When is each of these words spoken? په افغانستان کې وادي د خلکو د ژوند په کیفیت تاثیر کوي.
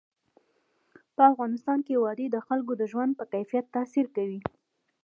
په 1.15 1.21
افغانستان 1.31 1.79
کې 1.87 2.01
وادي 2.03 2.27
د 2.31 2.37
خلکو 2.47 2.71
د 2.77 2.81
ژوند 2.91 3.11
په 3.19 3.25
کیفیت 3.33 3.65
تاثیر 3.75 4.05
کوي. 4.15 4.39